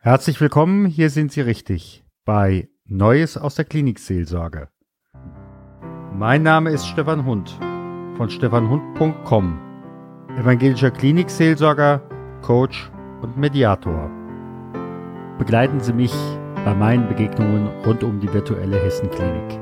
[0.00, 4.68] Herzlich willkommen, hier sind Sie richtig bei Neues aus der Klinikseelsorge.
[6.14, 7.50] Mein Name ist Stefan Hund
[8.16, 9.58] von stefanhund.com,
[10.38, 12.00] evangelischer Klinikseelsorger,
[12.42, 12.92] Coach
[13.22, 14.08] und Mediator.
[15.36, 16.14] Begleiten Sie mich
[16.64, 19.58] bei meinen Begegnungen rund um die virtuelle Hessenklinik.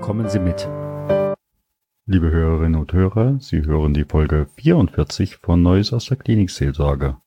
[0.00, 0.66] Kommen Sie mit.
[2.06, 7.18] Liebe Hörerinnen und Hörer, Sie hören die Folge 44 von Neues aus der Klinikseelsorge.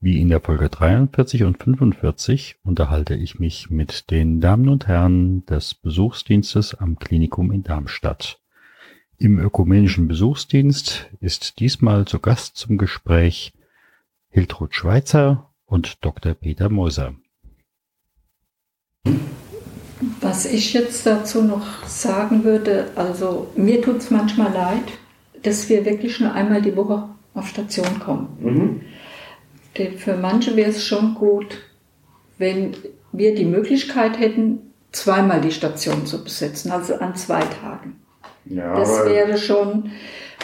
[0.00, 5.44] Wie in der Folge 43 und 45 unterhalte ich mich mit den Damen und Herren
[5.46, 8.40] des Besuchsdienstes am Klinikum in Darmstadt.
[9.16, 13.52] Im ökumenischen Besuchsdienst ist diesmal zu Gast zum Gespräch
[14.28, 16.34] Hiltrud Schweizer und Dr.
[16.34, 17.16] Peter Moser.
[20.20, 24.92] Was ich jetzt dazu noch sagen würde, also mir tut es manchmal leid,
[25.42, 28.28] dass wir wirklich nur einmal die Woche auf Station kommen.
[28.40, 28.80] Mhm.
[29.76, 31.58] Denn für manche wäre es schon gut,
[32.38, 32.76] wenn
[33.12, 38.00] wir die Möglichkeit hätten, zweimal die Station zu besetzen, also an zwei Tagen.
[38.46, 39.90] Ja, das wäre schon,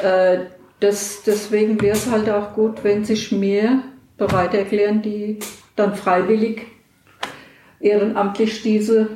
[0.03, 0.41] äh,
[0.81, 3.81] das, deswegen wäre es halt auch gut, wenn sich mehr
[4.19, 5.39] bereit erklären, die
[5.77, 6.67] dann freiwillig
[7.81, 9.09] ehrenamtlich diese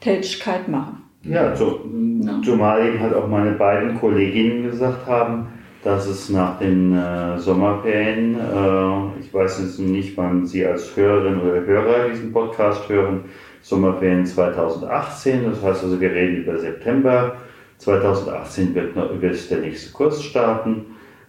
[0.00, 1.02] Tätigkeit machen.
[1.22, 1.80] Ja, zu,
[2.22, 2.40] ja.
[2.44, 5.48] zumal eben halt auch meine beiden Kolleginnen gesagt haben,
[5.86, 11.40] dass es nach den äh, Sommerferien, äh, ich weiß jetzt nicht, wann Sie als Hörerin
[11.40, 13.26] oder Hörer diesen Podcast hören,
[13.62, 17.36] Sommerferien 2018, das heißt also, wir reden über September.
[17.78, 20.86] 2018 wird, wird der nächste Kurs starten.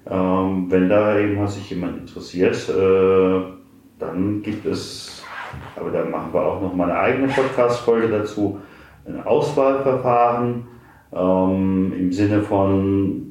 [0.10, 3.42] Ähm, wenn da eben sich jemand interessiert, äh,
[4.00, 5.24] dann gibt es,
[5.76, 8.60] aber da machen wir auch noch mal eine eigene Podcast-Folge dazu,
[9.06, 10.64] ein Auswahlverfahren
[11.14, 13.27] ähm, im Sinne von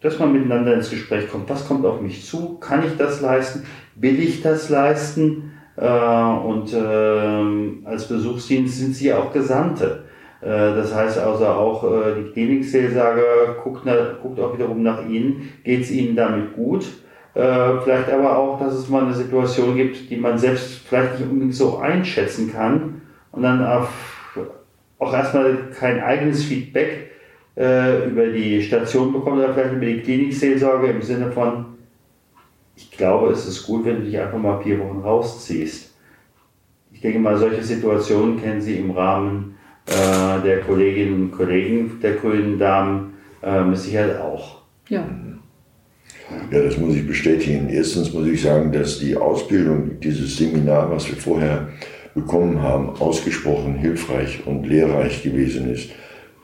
[0.00, 1.48] dass man miteinander ins Gespräch kommt.
[1.50, 2.58] Was kommt auf mich zu?
[2.58, 3.64] Kann ich das leisten?
[3.96, 5.52] Will ich das leisten?
[5.76, 10.04] Äh, und äh, als Besuchsdienst sind sie auch Gesandte.
[10.40, 13.86] Äh, das heißt also auch äh, die Klinikseelsorger guckt,
[14.22, 15.50] guckt auch wiederum nach Ihnen.
[15.64, 16.86] Geht es Ihnen damit gut?
[17.34, 21.54] Vielleicht aber auch, dass es mal eine Situation gibt, die man selbst vielleicht nicht unbedingt
[21.54, 23.64] so einschätzen kann und dann
[24.98, 27.07] auch erstmal kein eigenes Feedback
[27.58, 31.66] äh, über die Station bekommen oder vielleicht über die Klinikseelsorge im Sinne von,
[32.76, 35.92] ich glaube, es ist gut, wenn du dich einfach mal vier Wochen rausziehst.
[36.92, 42.14] Ich denke mal, solche Situationen kennen Sie im Rahmen äh, der Kolleginnen und Kollegen der
[42.14, 44.62] Grünen Damen äh, mit Sicherheit auch.
[44.88, 45.04] Ja.
[46.52, 47.68] Ja, das muss ich bestätigen.
[47.70, 51.68] Erstens muss ich sagen, dass die Ausbildung, dieses Seminar, was wir vorher
[52.14, 55.90] bekommen haben, ausgesprochen hilfreich und lehrreich gewesen ist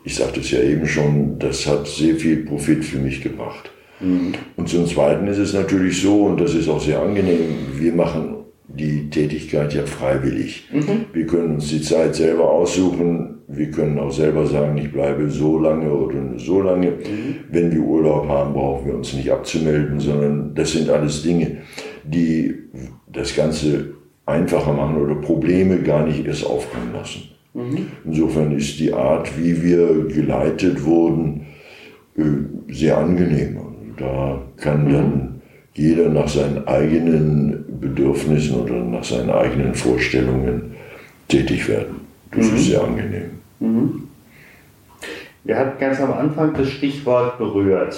[0.04, 3.70] ich sagte es ja eben schon, das hat sehr viel Profit für mich gebracht.
[4.00, 4.34] Mhm.
[4.56, 8.36] Und zum Zweiten ist es natürlich so, und das ist auch sehr angenehm, wir machen
[8.68, 10.68] die Tätigkeit ja freiwillig.
[10.72, 11.06] Mhm.
[11.12, 13.38] Wir können uns die Zeit selber aussuchen.
[13.46, 16.90] Wir können auch selber sagen, ich bleibe so lange oder so lange.
[16.90, 17.36] Mhm.
[17.50, 21.58] Wenn wir Urlaub haben, brauchen wir uns nicht abzumelden, sondern das sind alles Dinge,
[22.04, 22.54] die
[23.10, 23.94] das Ganze
[24.26, 27.22] einfacher machen oder Probleme gar nicht erst aufkommen lassen.
[27.54, 27.86] Mhm.
[28.04, 31.46] Insofern ist die Art, wie wir geleitet wurden,
[32.16, 32.22] äh,
[32.72, 33.58] sehr angenehm.
[33.96, 34.92] Da kann mhm.
[34.92, 35.42] dann
[35.72, 40.74] jeder nach seinen eigenen Bedürfnissen oder nach seinen eigenen Vorstellungen
[41.28, 42.00] tätig werden.
[42.32, 42.56] Das mhm.
[42.56, 43.30] ist sehr angenehm.
[43.60, 44.08] Mhm.
[45.44, 47.96] Wir hatten ganz am Anfang das Stichwort berührt.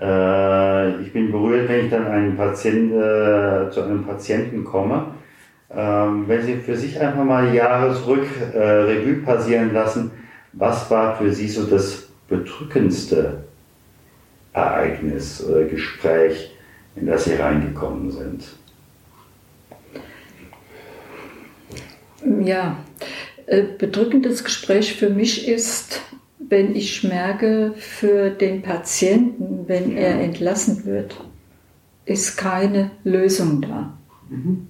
[0.00, 5.13] Äh, ich bin berührt, wenn ich dann einen Patient, äh, zu einem Patienten komme
[5.76, 10.10] ähm, wenn Sie für sich einfach mal Jahresrück äh, passieren lassen,
[10.52, 13.44] was war für Sie so das bedrückendste
[14.52, 16.52] Ereignis oder Gespräch,
[16.96, 18.44] in das Sie reingekommen sind?
[22.42, 22.78] Ja,
[23.46, 26.00] äh, bedrückendes Gespräch für mich ist,
[26.38, 29.98] wenn ich merke, für den Patienten, wenn ja.
[29.98, 31.16] er entlassen wird,
[32.04, 33.98] ist keine Lösung da.
[34.28, 34.68] Mhm.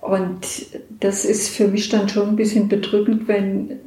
[0.00, 0.46] Und
[1.00, 3.78] das ist für mich dann schon ein bisschen bedrückend, wenn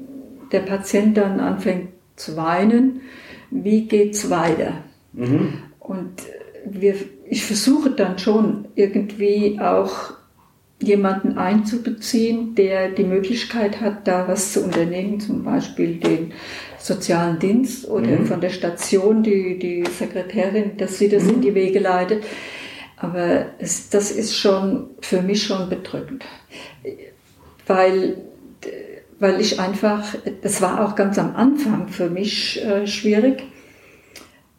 [0.52, 3.02] der Patient dann anfängt zu weinen.
[3.50, 4.84] Wie geht's weiter?
[5.14, 5.54] Mhm.
[5.80, 6.22] Und
[6.66, 6.96] wir,
[7.30, 10.14] ich versuche dann schon irgendwie auch
[10.82, 16.34] jemanden einzubeziehen, der die Möglichkeit hat, da was zu unternehmen, zum Beispiel den
[16.80, 18.26] sozialen Dienst oder mhm.
[18.26, 21.30] von der Station die, die Sekretärin, dass sie das mhm.
[21.30, 22.24] in die Wege leitet.
[23.02, 26.24] Aber es, das ist schon für mich schon bedrückend,
[27.66, 28.18] weil,
[29.18, 30.04] weil ich einfach,
[30.44, 33.42] das war auch ganz am Anfang für mich äh, schwierig.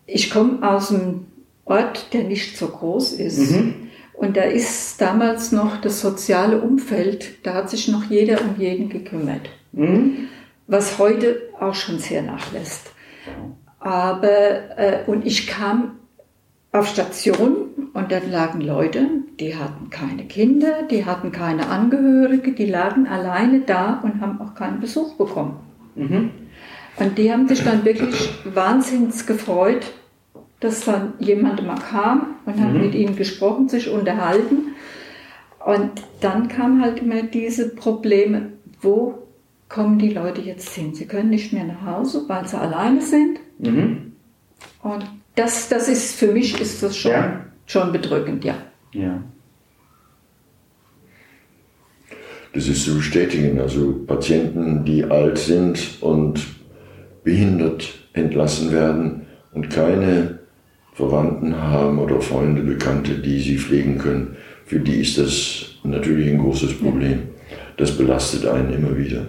[0.06, 1.26] Ich komme aus einem
[1.64, 3.52] Ort, der nicht so groß ist.
[3.52, 3.74] Mhm.
[4.12, 8.88] Und da ist damals noch das soziale Umfeld, da hat sich noch jeder um jeden
[8.88, 9.50] gekümmert.
[9.70, 10.28] Mhm.
[10.66, 12.90] Was heute auch schon sehr nachlässt.
[13.78, 15.98] Aber, äh, und ich kam
[16.72, 19.06] auf Station und dann lagen Leute,
[19.38, 24.54] die hatten keine Kinder, die hatten keine Angehörige, die lagen alleine da und haben auch
[24.54, 25.56] keinen Besuch bekommen.
[25.94, 26.30] Mhm.
[26.96, 29.92] Und die haben sich dann wirklich wahnsinnig gefreut,
[30.60, 32.80] dass dann jemand mal kam und hat mhm.
[32.80, 34.74] mit ihnen gesprochen, sich unterhalten.
[35.64, 35.90] Und
[36.20, 38.50] dann kamen halt immer diese Probleme,
[38.80, 39.18] wo
[39.68, 40.94] kommen die Leute jetzt hin?
[40.94, 43.38] Sie können nicht mehr nach Hause, weil sie alleine sind.
[43.58, 44.12] Mhm.
[44.82, 45.04] Und
[45.34, 47.41] das, das ist für mich ist das schon, ja.
[47.66, 48.56] Schon bedrückend, ja.
[48.92, 49.22] Ja.
[52.52, 53.60] Das ist zu bestätigen.
[53.60, 56.40] Also Patienten, die alt sind und
[57.24, 59.22] behindert entlassen werden
[59.52, 60.40] und keine
[60.92, 64.36] Verwandten haben oder Freunde, Bekannte, die sie pflegen können,
[64.66, 67.20] für die ist das natürlich ein großes Problem.
[67.78, 69.26] Das belastet einen immer wieder.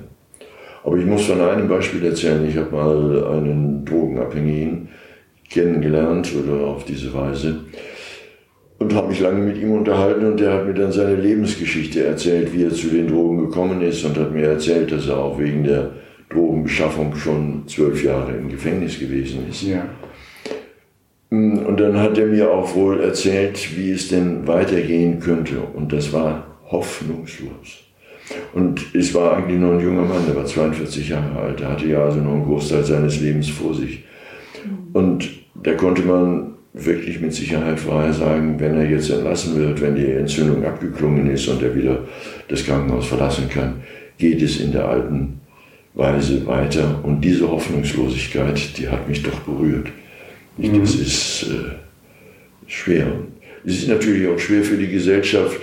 [0.84, 2.46] Aber ich muss von einem Beispiel erzählen.
[2.48, 4.90] Ich habe mal einen Drogenabhängigen
[5.50, 7.62] kennengelernt oder auf diese Weise
[8.80, 12.54] und habe mich lange mit ihm unterhalten und er hat mir dann seine Lebensgeschichte erzählt,
[12.54, 15.64] wie er zu den Drogen gekommen ist und hat mir erzählt, dass er auch wegen
[15.64, 15.92] der
[16.30, 19.64] Drogenbeschaffung schon zwölf Jahre im Gefängnis gewesen ist.
[19.64, 19.86] Ja.
[21.30, 25.62] Und dann hat er mir auch wohl erzählt, wie es denn weitergehen könnte.
[25.62, 27.84] Und das war hoffnungslos.
[28.54, 31.62] Und es war eigentlich nur ein junger Mann, der war 42 Jahre alt.
[31.62, 34.04] Er hatte ja also noch einen Großteil seines Lebens vor sich.
[34.94, 39.96] Und da konnte man wirklich mit Sicherheit vorher sagen, wenn er jetzt entlassen wird, wenn
[39.96, 42.00] die Entzündung abgeklungen ist und er wieder
[42.48, 43.76] das Krankenhaus verlassen kann,
[44.18, 45.40] geht es in der alten
[45.94, 47.00] Weise weiter.
[47.04, 49.88] Und diese Hoffnungslosigkeit, die hat mich doch berührt.
[50.58, 50.80] Mhm.
[50.80, 51.76] Das ist äh,
[52.68, 53.08] schwer.
[53.66, 55.60] Es ist natürlich auch schwer für die Gesellschaft,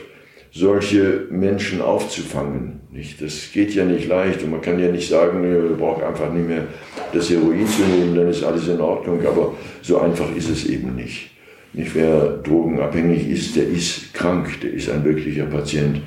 [0.52, 2.80] solche Menschen aufzufangen.
[2.90, 3.22] Nicht?
[3.22, 6.48] Das geht ja nicht leicht und man kann ja nicht sagen, man braucht einfach nicht
[6.48, 6.66] mehr
[7.12, 9.24] das Heroin zu nehmen, dann ist alles in Ordnung.
[9.26, 11.30] Aber so einfach ist es eben nicht.
[11.72, 16.02] Nicht wer drogenabhängig ist, der ist krank, der ist ein wirklicher Patient.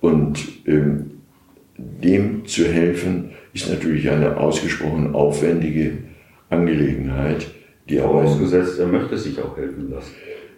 [0.00, 1.12] Und ähm,
[1.78, 5.92] dem zu helfen, ist natürlich eine ausgesprochen aufwendige
[6.50, 7.46] Angelegenheit.
[7.88, 10.12] Die Vorausgesetzt, er möchte sich auch helfen lassen.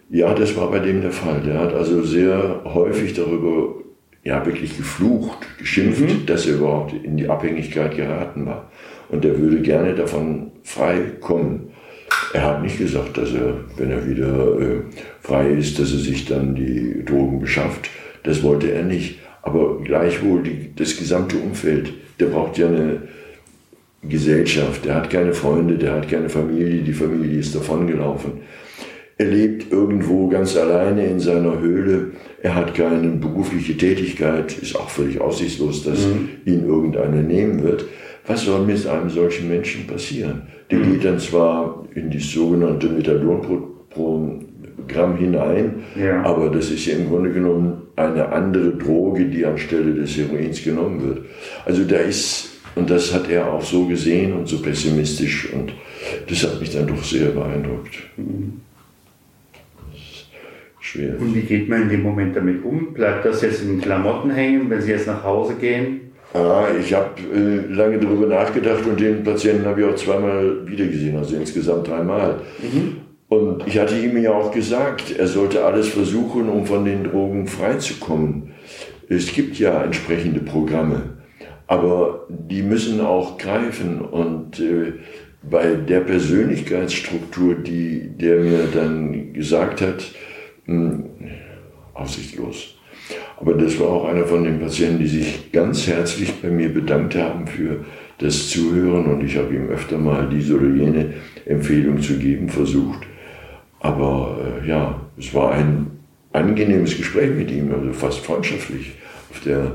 [0.09, 1.41] Ja, das war bei dem der Fall.
[1.41, 3.75] Der hat also sehr häufig darüber
[4.23, 6.25] ja wirklich geflucht, geschimpft, mhm.
[6.25, 8.71] dass er überhaupt in die Abhängigkeit geraten war.
[9.09, 11.71] Und er würde gerne davon frei kommen.
[12.33, 14.81] Er hat nicht gesagt, dass er, wenn er wieder äh,
[15.21, 17.89] frei ist, dass er sich dann die Drogen beschafft.
[18.23, 19.19] Das wollte er nicht.
[19.41, 23.03] Aber gleichwohl die, das gesamte Umfeld, der braucht ja eine
[24.03, 24.85] Gesellschaft.
[24.85, 26.81] Der hat keine Freunde, der hat keine Familie.
[26.81, 28.41] Die Familie ist davongelaufen.
[29.19, 32.11] Er lebt irgendwo ganz alleine in seiner Höhle.
[32.41, 36.29] Er hat keine berufliche Tätigkeit, ist auch völlig aussichtslos, dass mhm.
[36.45, 37.83] ihn irgendeiner nehmen wird.
[38.25, 40.43] Was soll mit einem solchen Menschen passieren?
[40.71, 40.93] Der mhm.
[40.93, 46.23] geht dann zwar in das sogenannte Methadonprogramm hinein, ja.
[46.23, 51.05] aber das ist ja im Grunde genommen eine andere Droge, die anstelle des Heroins genommen
[51.05, 51.25] wird.
[51.65, 55.73] Also da ist, und das hat er auch so gesehen und so pessimistisch und
[56.29, 57.97] das hat mich dann doch sehr beeindruckt.
[58.15, 58.61] Mhm
[60.89, 61.19] schwer.
[61.19, 62.93] Und wie geht man in dem Moment damit um?
[62.93, 66.11] Bleibt das jetzt in den Klamotten hängen, wenn Sie jetzt nach Hause gehen?
[66.33, 71.17] Ah, ich habe äh, lange darüber nachgedacht und den Patienten habe ich auch zweimal wiedergesehen,
[71.17, 72.41] also insgesamt dreimal.
[72.61, 72.97] Mhm.
[73.29, 77.47] Und ich hatte ihm ja auch gesagt, er sollte alles versuchen, um von den Drogen
[77.47, 78.53] freizukommen.
[79.07, 81.17] Es gibt ja entsprechende Programme,
[81.67, 84.01] aber die müssen auch greifen.
[84.01, 84.93] Und äh,
[85.41, 90.11] bei der Persönlichkeitsstruktur, die der mir dann gesagt hat,
[90.69, 91.03] hm,
[91.93, 92.75] aussichtslos.
[93.37, 97.15] Aber das war auch einer von den Patienten, die sich ganz herzlich bei mir bedankt
[97.15, 97.85] haben für
[98.19, 101.13] das Zuhören und ich habe ihm öfter mal diese oder jene
[101.45, 102.99] Empfehlung zu geben versucht.
[103.79, 105.87] Aber äh, ja, es war ein
[106.33, 108.91] angenehmes Gespräch mit ihm, also fast freundschaftlich.
[109.31, 109.71] Auf der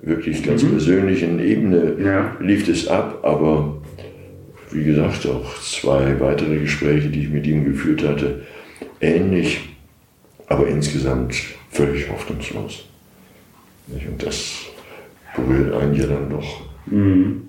[0.00, 0.70] wirklich ganz mhm.
[0.70, 2.36] persönlichen Ebene ja.
[2.40, 3.78] lief es ab, aber
[4.70, 8.42] wie gesagt, auch zwei weitere Gespräche, die ich mit ihm geführt hatte,
[9.00, 9.60] ähnlich
[10.48, 11.34] aber insgesamt
[11.70, 12.86] völlig hoffnungslos.
[13.86, 14.66] Und das
[15.34, 16.62] berührt einen ja dann doch.
[16.86, 17.48] Mhm.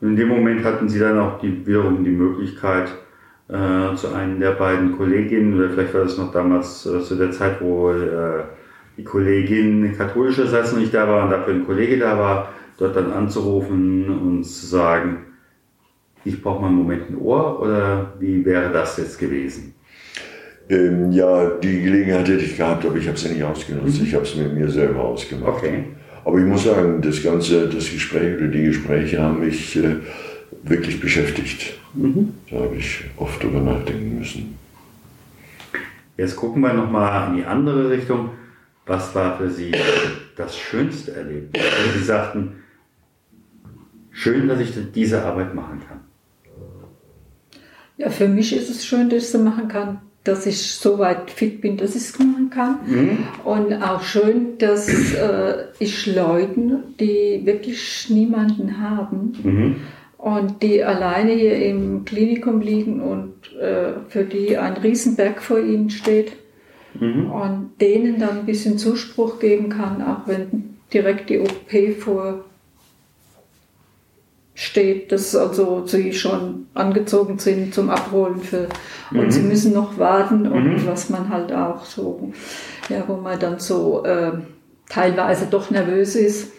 [0.00, 2.90] Und in dem Moment hatten Sie dann auch die, wiederum die Möglichkeit,
[3.48, 7.32] äh, zu einem der beiden Kolleginnen, oder vielleicht war das noch damals äh, zu der
[7.32, 8.44] Zeit, wo äh,
[8.96, 12.48] die Kollegin katholischerseits noch nicht da war und dafür ein Kollege da war,
[12.78, 15.26] dort dann anzurufen und zu sagen,
[16.24, 19.74] ich brauche mal einen Moment ein Ohr oder wie wäre das jetzt gewesen?
[20.70, 24.00] Ähm, ja, die Gelegenheit hätte ich gehabt, aber ich habe sie nicht ausgenutzt.
[24.00, 24.06] Mhm.
[24.06, 25.54] Ich habe es mit mir selber ausgemacht.
[25.56, 25.84] Okay.
[26.24, 29.96] Aber ich muss sagen, das ganze, das Gespräch oder die Gespräche haben mich äh,
[30.62, 31.74] wirklich beschäftigt.
[31.94, 32.34] Mhm.
[32.48, 34.56] Da habe ich oft drüber nachdenken müssen.
[36.16, 38.30] Jetzt gucken wir nochmal in die andere Richtung.
[38.86, 39.72] Was war für Sie
[40.36, 41.64] das schönste Erlebnis?
[41.64, 42.52] Also Sie sagten,
[44.12, 46.00] schön, dass ich diese Arbeit machen kann.
[47.96, 51.30] Ja, für mich ist es schön, dass ich sie machen kann, dass ich so weit
[51.30, 52.78] fit bin, dass ich es machen kann.
[52.86, 53.18] Mhm.
[53.44, 59.76] Und auch schön, dass äh, ich Leuten, die wirklich niemanden haben mhm.
[60.18, 65.88] und die alleine hier im Klinikum liegen und äh, für die ein Riesenberg vor ihnen
[65.88, 66.32] steht
[66.98, 67.30] mhm.
[67.30, 72.44] und denen dann ein bisschen Zuspruch geben kann, auch wenn direkt die OP vor
[74.54, 78.68] steht, dass also sie schon angezogen sind zum Abholen für
[79.10, 79.30] und mhm.
[79.30, 80.86] sie müssen noch warten und mhm.
[80.86, 82.32] was man halt auch so,
[82.88, 84.32] ja, wo man dann so äh,
[84.88, 86.52] teilweise doch nervös ist.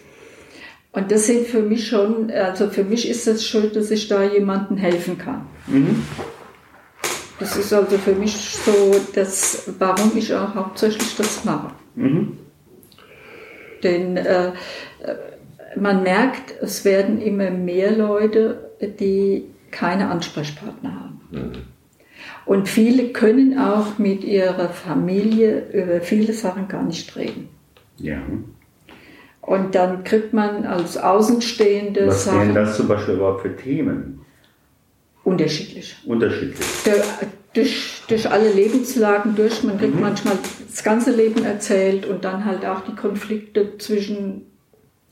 [0.92, 4.22] Und das sind für mich schon, also für mich ist es schön, dass ich da
[4.22, 5.46] jemandem helfen kann.
[5.66, 6.02] Mhm.
[7.38, 11.72] Das ist also für mich so, das, warum ich auch hauptsächlich das mache.
[11.94, 12.38] Mhm.
[13.82, 14.52] Denn äh,
[15.76, 21.20] man merkt, es werden immer mehr Leute, die keine Ansprechpartner haben.
[21.30, 21.52] Mhm.
[22.44, 27.48] Und viele können auch mit ihrer Familie über viele Sachen gar nicht reden.
[27.98, 28.20] Ja.
[29.40, 32.38] Und dann kriegt man als Außenstehende Was Sachen.
[32.38, 34.20] Was wären das zum Beispiel überhaupt für Themen?
[35.24, 35.96] Unterschiedlich.
[36.04, 36.66] Unterschiedlich.
[36.84, 37.02] Der,
[37.54, 39.62] durch, durch alle Lebenslagen durch.
[39.62, 40.00] Man kriegt mhm.
[40.00, 40.36] manchmal
[40.68, 44.51] das ganze Leben erzählt und dann halt auch die Konflikte zwischen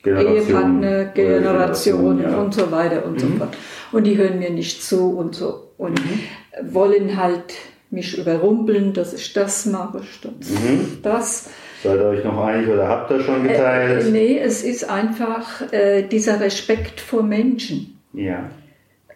[0.04, 2.38] Ehepartner, Generationen ja.
[2.38, 3.18] und so weiter und mhm.
[3.18, 3.56] so fort.
[3.92, 5.72] Und die hören mir nicht zu und so.
[5.76, 6.74] Und mhm.
[6.74, 7.54] wollen halt
[7.90, 10.98] mich überrumpeln, dass ich das mache, statt mhm.
[11.02, 11.50] das.
[11.82, 14.06] Seid ihr euch noch einig oder habt ihr schon geteilt?
[14.06, 17.98] Äh, nee, es ist einfach äh, dieser Respekt vor Menschen.
[18.12, 18.50] Ja.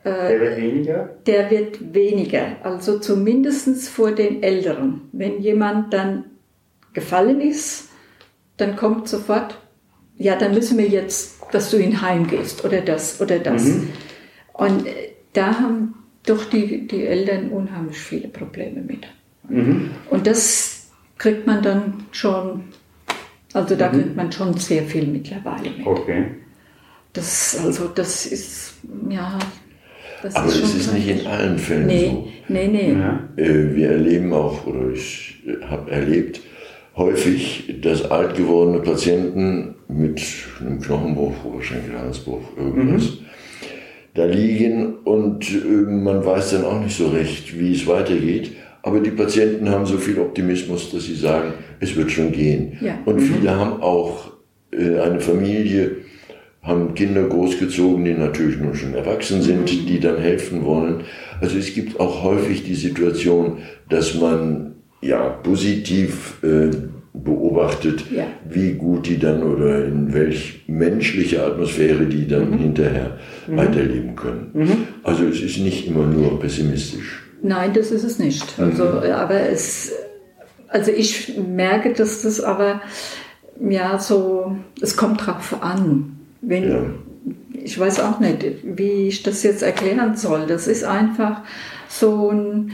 [0.03, 1.11] Äh, der wird weniger?
[1.27, 2.43] Der wird weniger.
[2.63, 5.03] Also zumindest vor den Älteren.
[5.13, 6.25] Wenn jemand dann
[6.93, 7.91] gefallen ist,
[8.57, 9.59] dann kommt sofort,
[10.17, 13.65] ja, dann müssen wir jetzt, dass du ihn heimgehst oder das oder das.
[13.65, 13.89] Mhm.
[14.53, 15.95] Und äh, da haben
[16.27, 19.07] doch die, die Eltern unheimlich viele Probleme mit.
[19.49, 19.91] Mhm.
[20.11, 22.65] Und das kriegt man dann schon,
[23.53, 23.97] also da mhm.
[23.97, 25.87] kriegt man schon sehr viel mittlerweile mit.
[25.87, 26.27] Okay.
[27.13, 28.75] Das, also das ist,
[29.09, 29.39] ja,
[30.23, 32.29] das Aber ist es ist nicht in allen Fällen nee, so.
[32.49, 32.93] Nee, nee.
[32.93, 33.29] Ja.
[33.37, 36.41] Äh, wir erleben auch, oder ich habe erlebt,
[36.97, 40.23] häufig, dass alt gewordene Patienten mit
[40.61, 43.19] einem Knochenbruch, Oberschenkelhalsbruch, irgendwas, mhm.
[44.15, 48.53] da liegen und äh, man weiß dann auch nicht so recht, wie es weitergeht.
[48.83, 52.77] Aber die Patienten haben so viel Optimismus, dass sie sagen, es wird schon gehen.
[52.83, 52.99] Ja.
[53.07, 53.21] Und mhm.
[53.21, 54.33] viele haben auch
[54.73, 55.97] äh, eine Familie,
[56.63, 59.87] haben Kinder großgezogen, die natürlich nun schon erwachsen sind, mhm.
[59.87, 61.05] die dann helfen wollen.
[61.41, 63.59] Also es gibt auch häufig die Situation,
[63.89, 64.74] dass man
[65.05, 66.71] ja, positiv äh,
[67.13, 68.25] beobachtet, ja.
[68.49, 72.59] wie gut die dann oder in welch menschliche Atmosphäre die dann mhm.
[72.59, 73.57] hinterher mhm.
[73.57, 74.51] weiterleben können.
[74.53, 74.89] Mhm.
[75.05, 77.23] Also es ist nicht immer nur pessimistisch.
[77.43, 78.59] Nein, das ist es nicht.
[78.59, 78.65] Mhm.
[78.65, 79.93] Also, aber es,
[80.69, 82.81] also ich merke, dass das aber
[83.61, 86.17] ja so, es kommt drauf an.
[86.41, 86.85] Wenn, ja.
[87.63, 90.47] Ich weiß auch nicht, wie ich das jetzt erklären soll.
[90.47, 91.43] Das ist einfach
[91.89, 92.73] so ein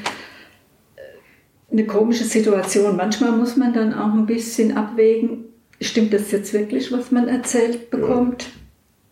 [1.72, 2.96] eine komische Situation.
[2.96, 5.44] Manchmal muss man dann auch ein bisschen abwägen,
[5.80, 8.46] stimmt das jetzt wirklich, was man erzählt bekommt?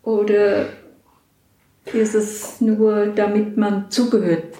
[0.03, 0.67] Oder
[1.93, 4.55] ist es nur, damit man zugehört?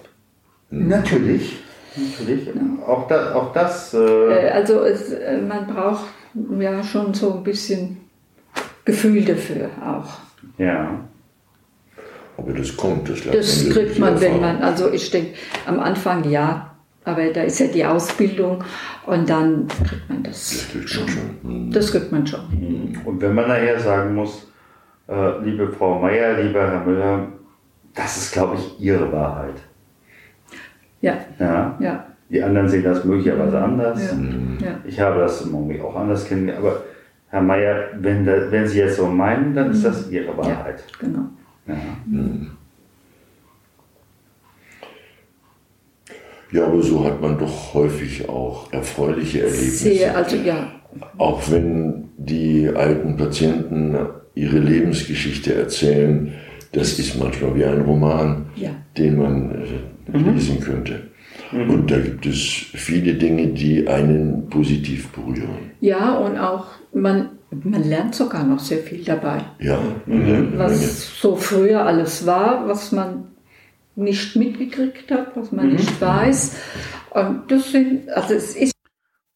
[0.69, 1.57] Natürlich,
[1.95, 2.45] natürlich.
[2.47, 2.53] Ja.
[2.85, 3.93] Auch, da, auch das.
[3.93, 6.07] Äh, äh also es, äh, man braucht
[6.59, 7.97] ja schon so ein bisschen
[8.85, 10.19] Gefühl dafür auch.
[10.57, 10.99] Ja.
[12.37, 15.33] Aber das kommt, das, das kriegt man, wenn man, also ich denke,
[15.65, 16.68] am Anfang ja,
[17.09, 18.63] aber da ist ja die Ausbildung
[19.05, 21.07] und dann kriegt man das, das schon.
[21.07, 21.71] schon.
[21.71, 22.41] Das kriegt man schon.
[22.51, 23.01] Mhm.
[23.05, 24.51] Und wenn man nachher sagen muss,
[25.07, 27.27] äh, liebe Frau Meier, lieber Herr Müller,
[27.95, 29.55] das ist, glaube ich, Ihre Wahrheit.
[31.01, 31.17] Ja.
[31.39, 31.77] ja.
[31.79, 32.05] ja.
[32.29, 34.11] Die anderen sehen das möglicherweise anders.
[34.11, 34.67] Ja.
[34.67, 34.79] Ja.
[34.85, 36.63] Ich habe das irgendwie auch anders kennengelernt.
[36.65, 36.83] Aber
[37.29, 40.83] Herr Meier, wenn, da, wenn Sie jetzt so meinen, dann ist das Ihre Wahrheit.
[40.99, 41.25] Genau.
[41.65, 41.75] Ja.
[42.05, 42.51] Mhm.
[46.51, 49.93] Ja, aber so hat man doch häufig auch erfreuliche Erlebnisse.
[49.93, 50.71] Sehr, also ja.
[51.17, 53.95] Auch wenn die alten Patienten
[54.33, 56.33] ihre Lebensgeschichte erzählen,
[56.71, 58.71] das ist manchmal wie ein Roman, ja.
[58.97, 59.51] den man
[60.11, 60.33] äh, mhm.
[60.33, 61.09] lesen könnte.
[61.51, 61.69] Mhm.
[61.69, 62.41] Und da gibt es
[62.73, 65.71] viele Dinge, die einen positiv berühren.
[65.81, 67.29] Ja, und auch man,
[67.63, 69.39] man lernt sogar noch sehr viel dabei.
[69.59, 70.91] Ja, man lernt was Menge.
[70.91, 73.29] so früher alles war, was man
[73.99, 75.73] nicht mitgekriegt hat, was man mhm.
[75.73, 76.57] nicht weiß.
[77.11, 78.73] Und das sind, also es ist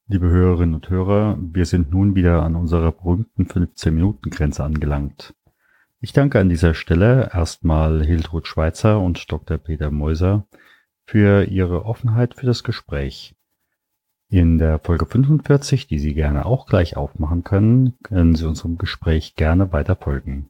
[0.08, 5.34] Liebe Hörerinnen und Hörer, wir sind nun wieder an unserer berühmten 15-Minuten-Grenze angelangt.
[6.02, 9.58] Ich danke an dieser Stelle erstmal Hildrud Schweizer und Dr.
[9.58, 10.46] Peter Meuser
[11.06, 13.34] für ihre Offenheit für das Gespräch.
[14.30, 19.36] In der Folge 45, die Sie gerne auch gleich aufmachen können, können Sie unserem Gespräch
[19.36, 20.50] gerne weiter folgen.